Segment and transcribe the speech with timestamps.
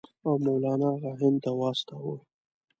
[0.25, 2.17] او مولنا هغه هند ته واستاوه.